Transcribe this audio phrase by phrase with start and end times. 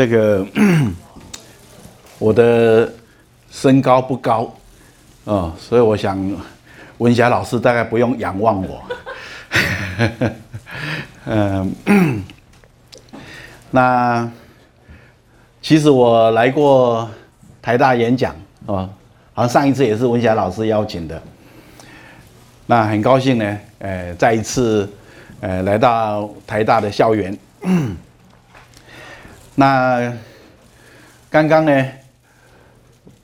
[0.00, 0.46] 这个
[2.18, 2.90] 我的
[3.50, 4.44] 身高不高
[5.26, 6.18] 啊、哦，所以我想
[6.96, 8.82] 文霞老师大概不用仰望我。
[11.26, 11.74] 嗯，
[13.70, 14.26] 那
[15.60, 17.06] 其实我来过
[17.60, 18.32] 台大演讲
[18.64, 18.90] 啊、哦，
[19.34, 21.20] 好像上一次也是文霞老师邀请的。
[22.64, 24.90] 那很高兴呢，呃，再一次
[25.42, 27.38] 呃来到台大的校园。
[29.60, 30.10] 那
[31.28, 31.86] 刚刚呢，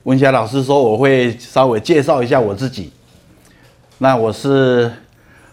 [0.03, 2.93] 文霞老师说我会稍微介绍一下我自己。
[3.97, 4.93] 那我是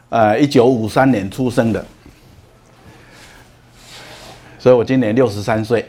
[0.10, 1.86] 呃一九五三年出生的，
[4.60, 5.86] 所以我今年六十三岁。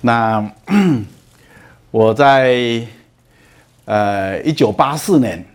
[0.00, 0.44] 那
[1.92, 2.84] 我在
[3.84, 5.46] 呃一九八四年，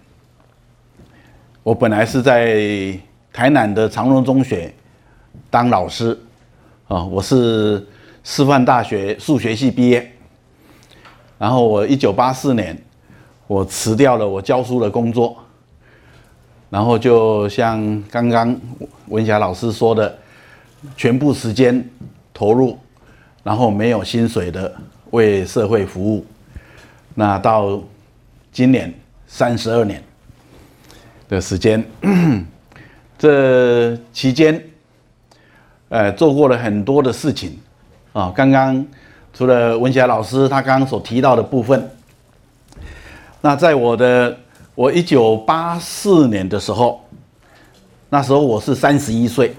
[1.61, 2.97] 我本来是在
[3.33, 4.73] 台南的长荣中学
[5.49, 6.17] 当老师。
[6.89, 7.85] 啊，我是
[8.23, 10.11] 师范大学数学系毕业，
[11.37, 12.75] 然后我一九八四年，
[13.45, 15.37] 我辞掉了我教书的工作，
[16.67, 18.59] 然后就像刚刚
[19.05, 20.17] 文霞老师说的，
[20.97, 21.87] 全部时间
[22.33, 22.75] 投入，
[23.43, 24.75] 然后没有薪水的
[25.11, 26.25] 为社会服务，
[27.13, 27.79] 那到
[28.51, 28.91] 今年
[29.27, 30.03] 三十二年
[31.27, 31.85] 的时间，
[33.15, 34.59] 这期间。
[35.89, 37.57] 呃，做过了很多的事情，
[38.13, 38.85] 啊，刚刚
[39.33, 41.89] 除了文霞老师他刚刚所提到的部分，
[43.41, 44.37] 那在我的
[44.75, 47.03] 我一九八四年的时候，
[48.07, 49.55] 那时候我是三十一岁，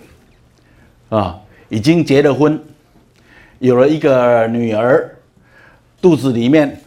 [1.09, 1.37] 啊，
[1.69, 2.57] 已经结了婚，
[3.59, 5.13] 有了一个女儿，
[6.01, 6.81] 肚子里面，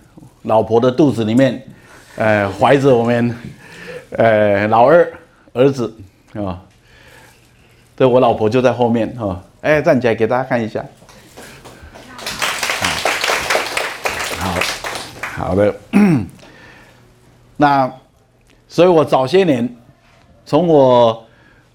[0.44, 1.62] 老婆的肚子里面，
[2.16, 3.36] 呃，怀着我们，
[4.12, 5.12] 呃，老二
[5.52, 5.94] 儿子，
[6.34, 6.64] 啊。
[8.06, 10.84] 我老婆就在后面哈，哎，站起来给大家看一下。
[14.38, 14.56] 好，
[15.22, 15.74] 好的。
[17.58, 17.92] 那，
[18.68, 19.76] 所以我早些年，
[20.46, 21.26] 从我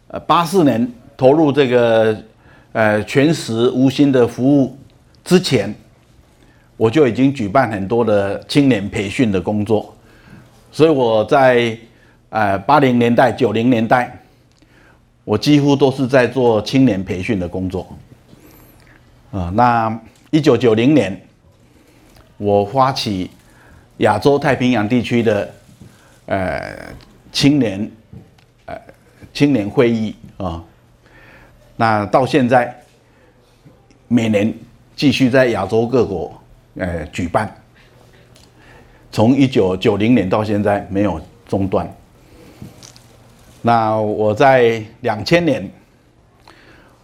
[0.09, 2.17] 呃八四年投入这个
[2.73, 4.77] 呃全时无薪的服务
[5.25, 5.75] 之前，
[6.77, 9.95] 我就已经举办很多的青年培训的工作，
[10.73, 11.77] 所以我在
[12.31, 14.15] 呃八零年代、九零年代。
[15.29, 17.87] 我几乎都是在做青年培训的工作，
[19.31, 20.01] 啊，那
[20.31, 21.21] 一九九零年，
[22.39, 23.31] 我发起
[23.99, 25.55] 亚洲太平洋地区的
[26.25, 26.75] 呃
[27.31, 27.91] 青年
[28.65, 28.75] 呃
[29.35, 30.65] 青年会议啊，
[31.77, 32.75] 那到现在
[34.07, 34.51] 每年
[34.97, 36.43] 继续在亚洲各国
[36.77, 37.55] 呃举办，
[39.13, 41.87] 从一九九零年到现在没有中断。
[43.61, 45.69] 那我在两千年，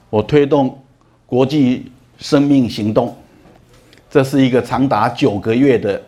[0.09, 0.81] 我推动
[1.27, 3.15] 国际生命行动，
[4.09, 6.03] 这是一个长达九个月的，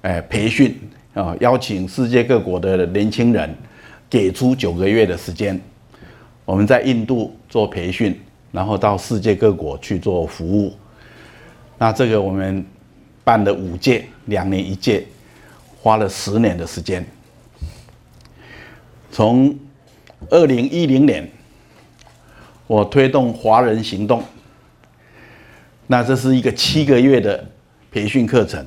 [0.00, 0.74] 哎，培训
[1.12, 3.54] 啊，邀请世界各国的年轻人，
[4.08, 5.60] 给出九个月的时间，
[6.46, 8.18] 我们在印度做培训，
[8.52, 10.72] 然后到世界各国去做服务。
[11.76, 12.64] 那这个我们
[13.22, 15.04] 办了五届，两年一届，
[15.82, 17.04] 花了十年的时间，
[19.12, 19.54] 从。
[20.30, 21.28] 二零一零年，
[22.66, 24.22] 我推动华人行动。
[25.86, 27.44] 那这是一个七个月的
[27.90, 28.64] 培训课程。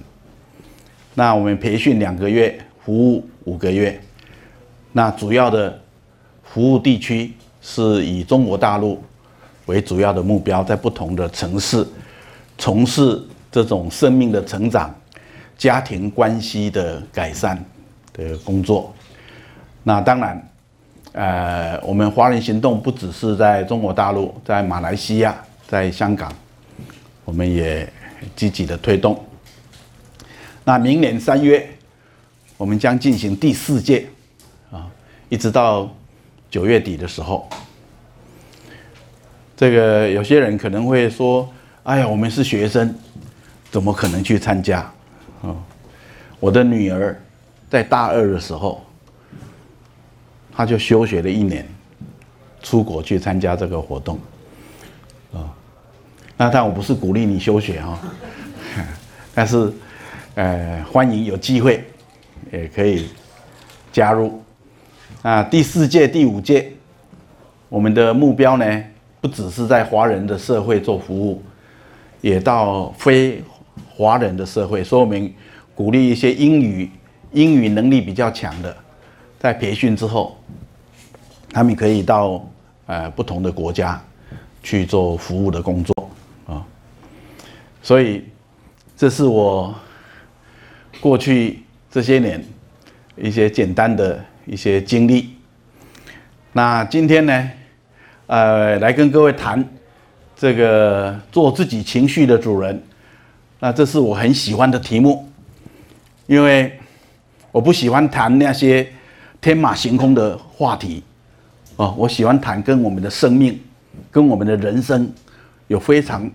[1.15, 3.99] 那我们培训两个月，服务五个月。
[4.91, 5.79] 那主要的
[6.43, 9.03] 服务地区是以中国大陆
[9.65, 11.85] 为主要的目标，在不同的城市
[12.57, 14.93] 从事这种生命的成长、
[15.57, 17.63] 家庭关系的改善
[18.13, 18.93] 的工作。
[19.83, 20.49] 那当然。
[21.17, 25.35] 呃，我们华人行动不只是在中国大陆，在马来西亚，
[25.67, 26.31] 在香港，
[27.25, 27.91] 我们也
[28.35, 29.19] 积极的推动。
[30.63, 31.67] 那明年三月，
[32.55, 34.05] 我们将进行第四届，
[34.71, 34.85] 啊，
[35.27, 35.89] 一直到
[36.51, 37.49] 九月底的时候。
[39.55, 42.93] 这个有些人可能会说：“哎呀，我们是学生，
[43.71, 44.81] 怎么可能去参加？”
[45.41, 45.49] 啊，
[46.39, 47.19] 我的女儿
[47.71, 48.83] 在大二的时候。
[50.57, 51.63] 他就休学了一年，
[52.63, 54.17] 出国去参加这个活动，
[55.31, 55.53] 啊，
[56.35, 57.99] 那但我不是鼓励你休学哈，
[59.35, 59.71] 但是，
[60.33, 61.83] 呃，欢迎有机会，
[62.51, 63.07] 也可以
[63.91, 64.41] 加入。
[65.21, 66.71] 啊，第四届、第五届，
[67.69, 68.83] 我们的目标呢，
[69.21, 71.39] 不只是在华人的社会做服务，
[72.19, 73.43] 也到非
[73.87, 75.31] 华人的社会，所以我们
[75.75, 76.89] 鼓励一些英语
[77.31, 78.75] 英语能力比较强的。
[79.39, 80.37] 在培训之后，
[81.51, 82.45] 他们可以到
[82.85, 84.01] 呃不同的国家
[84.63, 86.09] 去做服务的工作
[86.47, 86.65] 啊
[87.81, 88.23] 所以
[88.95, 89.73] 这是我
[90.99, 92.43] 过去这些年
[93.15, 95.35] 一些简单的一些经历。
[96.51, 97.51] 那今天呢，
[98.25, 99.63] 呃，来跟各位谈
[100.35, 102.81] 这个做自己情绪的主人。
[103.59, 105.31] 那这是我很喜欢的题目，
[106.25, 106.79] 因为
[107.51, 108.87] 我不喜欢谈那些
[109.39, 111.03] 天马行空的话题，
[111.75, 113.59] 哦，我喜欢谈跟我们的生命、
[114.11, 115.11] 跟我们的人生
[115.67, 116.29] 有非常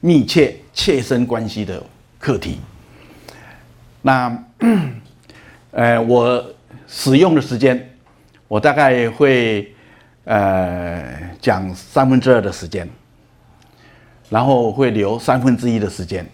[0.00, 1.82] 密切、切身关系的
[2.18, 2.58] 课题。
[4.02, 4.44] 那，
[5.70, 6.44] 呃，我
[6.88, 7.90] 使用的时间，
[8.48, 9.72] 我大概会
[10.24, 12.88] 呃讲三分之二的时间，
[14.28, 16.26] 然后会留三分之一的时间。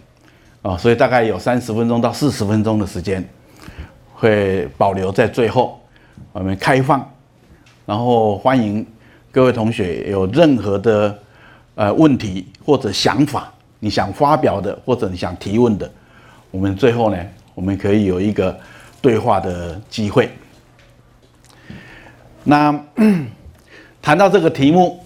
[0.61, 3.23] 啊，所以大概有三十分钟到四十分钟的时间，
[4.13, 5.78] 会保留在最后，
[6.31, 7.07] 我们开放，
[7.85, 8.85] 然后欢迎
[9.31, 11.19] 各位同学有任何的
[11.75, 15.91] 呃问题或者想法，你想发表的或者你想提问的，
[16.51, 17.17] 我们最后呢，
[17.53, 18.57] 我们可以有一个
[19.01, 20.29] 对话的机会。
[22.43, 22.77] 那
[24.01, 25.03] 谈到这个题目，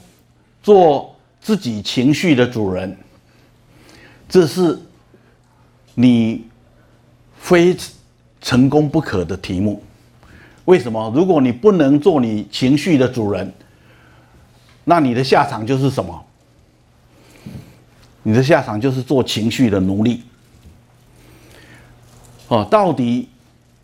[0.62, 2.98] 做自己情绪的主人，
[4.28, 4.80] 这是。
[5.96, 6.44] 你
[7.38, 7.78] 非
[8.42, 9.80] 成功不可的题目，
[10.66, 11.12] 为什么？
[11.14, 13.54] 如果你不能做你情绪的主人，
[14.86, 16.26] 那你的下场就是什么？
[18.24, 20.24] 你的下场就是做情绪的奴隶。
[22.48, 23.28] 哦，到底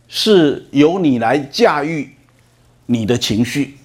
[0.07, 2.15] 是由你来驾驭
[2.85, 3.77] 你的情绪，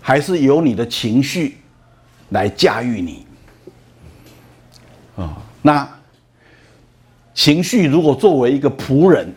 [0.00, 1.58] 还是由你的情绪
[2.30, 3.26] 来驾驭你？
[5.16, 5.88] 啊，那。
[7.34, 9.34] 情绪如果作为一个仆人，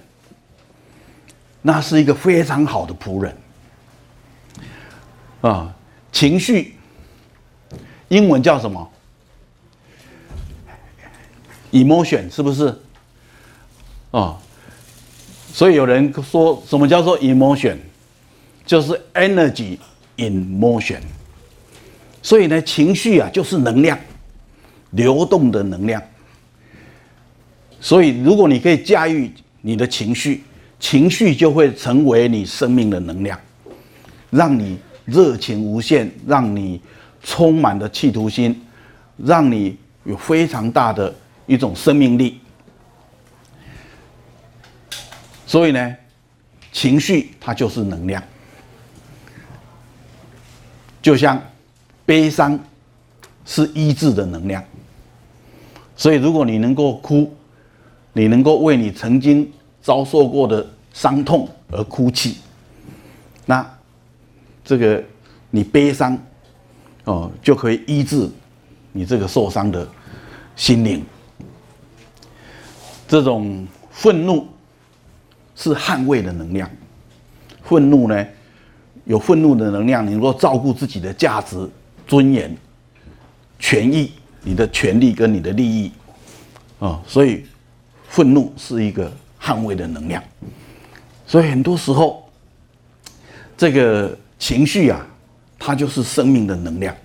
[1.67, 3.35] 那是一个非常好的仆人
[5.41, 5.75] 啊。
[6.11, 6.75] 情绪
[8.07, 8.87] 英文叫什么
[11.71, 12.67] ？emotion 是不是？
[14.11, 14.37] 啊，
[15.51, 17.77] 所以有人说什么叫做 emotion，
[18.63, 19.79] 就是 energy
[20.17, 20.99] in motion。
[22.21, 23.99] 所以呢，情绪啊就是能量，
[24.91, 25.99] 流动的能量。
[27.81, 30.43] 所以，如果你可以驾驭你的情绪，
[30.79, 33.39] 情绪就会成为你生命的能量，
[34.29, 36.81] 让你热情无限，让你
[37.23, 38.61] 充满了企图心，
[39.17, 41.13] 让你有非常大的
[41.47, 42.39] 一种生命力。
[45.47, 45.95] 所以呢，
[46.71, 48.21] 情绪它就是能量，
[51.01, 51.41] 就像
[52.05, 52.59] 悲伤
[53.45, 54.63] 是医治的能量。
[55.95, 57.33] 所以，如果你能够哭，
[58.11, 59.49] 你能够为你曾经
[59.85, 62.37] 遭受过的伤痛而哭泣，
[63.45, 63.63] 那
[64.63, 65.03] 这个
[65.51, 66.17] 你悲伤
[67.03, 68.27] 哦，就可以医治
[68.91, 69.87] 你这个受伤的
[70.55, 71.05] 心灵。
[73.07, 74.47] 这种愤怒
[75.55, 76.67] 是捍卫的能量，
[77.61, 78.25] 愤怒呢，
[79.03, 81.69] 有愤怒的能量，你能够照顾自己的价值、
[82.07, 82.57] 尊严、
[83.59, 84.11] 权益、
[84.41, 85.91] 你的权利跟你的利益
[86.79, 87.45] 啊，所以。
[88.07, 89.11] 愤怒是一个
[89.45, 90.23] 捍卫的能量，
[91.27, 92.27] 所以很多时候，
[93.55, 95.05] 这个情绪啊，
[95.59, 96.95] 它就是生命的能量。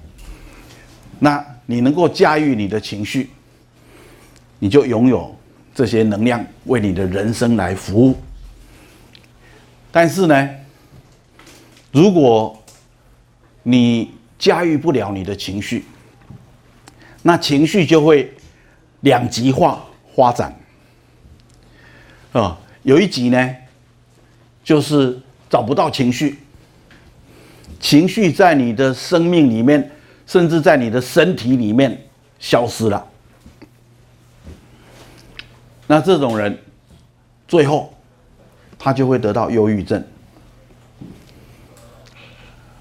[1.18, 3.28] 那你能够驾驭你的情绪，
[4.58, 5.36] 你就拥有
[5.74, 8.16] 这些能量，为你的人生来服务。
[9.92, 10.48] 但是呢，
[11.92, 12.58] 如果
[13.62, 15.84] 你驾驭不了你的情绪，
[17.20, 18.32] 那情绪就会
[19.00, 19.84] 两极化
[20.16, 20.58] 发展。
[22.32, 23.56] 啊、有一集呢，
[24.62, 25.18] 就是
[25.48, 26.38] 找不到情绪，
[27.80, 29.90] 情绪在你的生命里面，
[30.26, 32.00] 甚至在你的身体里面
[32.38, 33.04] 消失了。
[35.88, 36.56] 那这种人，
[37.48, 37.92] 最后
[38.78, 40.00] 他就会得到忧郁症，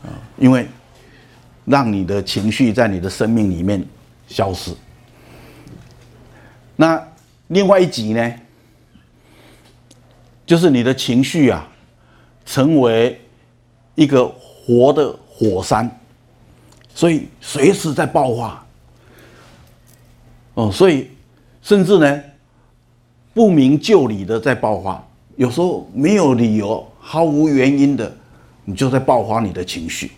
[0.03, 0.68] 啊，因为
[1.65, 3.84] 让你的情绪在你的生命里面
[4.27, 4.72] 消失。
[6.75, 7.03] 那
[7.48, 8.34] 另外一集呢？
[10.50, 11.70] 就是你的情绪啊，
[12.44, 13.22] 成为
[13.94, 15.88] 一个活的火山，
[16.96, 18.65] 所以随时在爆发。
[20.56, 21.12] 哦，所以
[21.62, 22.24] 甚至呢，
[23.32, 28.12] 不明就里的在爆发，有时候没有理由、毫无原因的，
[28.65, 30.10] 你就在爆发你的情绪。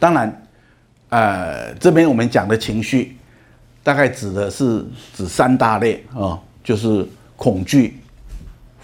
[0.00, 0.46] 当然，
[1.10, 3.18] 呃，这边我们讲的情绪，
[3.82, 4.82] 大概指的是
[5.14, 7.06] 指三大类啊，就是
[7.36, 7.98] 恐惧。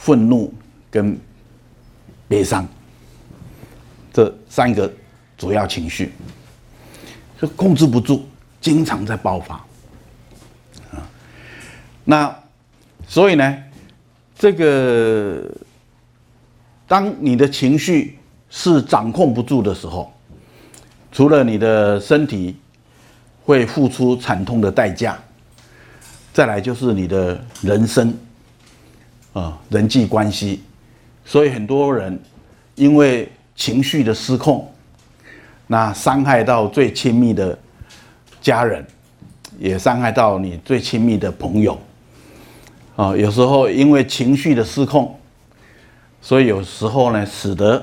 [0.00, 0.50] 愤怒
[0.90, 1.18] 跟
[2.26, 2.66] 悲伤
[4.10, 4.90] 这三个
[5.36, 6.10] 主要情绪，
[7.38, 8.24] 就控制不住，
[8.62, 9.56] 经常在爆发
[10.90, 11.06] 啊。
[12.02, 12.34] 那
[13.06, 13.56] 所以呢，
[14.38, 15.44] 这个
[16.88, 20.10] 当你的情绪是掌控不住的时候，
[21.12, 22.56] 除了你的身体
[23.44, 25.18] 会付出惨痛的代价，
[26.32, 28.16] 再来就是你的人生
[29.32, 30.62] 啊，人际关系。
[31.24, 32.18] 所以很多人
[32.74, 34.68] 因为情绪的失控，
[35.66, 37.56] 那伤害到最亲密的
[38.40, 38.84] 家人，
[39.58, 41.78] 也伤害到你最亲密的朋友。
[42.96, 45.16] 啊，有时候因为情绪的失控，
[46.20, 47.82] 所以有时候呢，使得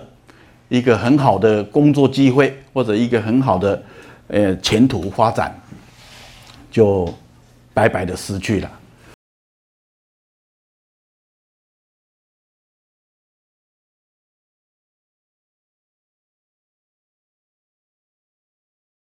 [0.69, 3.83] 一个很好的工作机会或者一个很好的
[4.27, 5.57] 呃前途发展，
[6.69, 7.11] 就
[7.73, 8.71] 白白的失去了。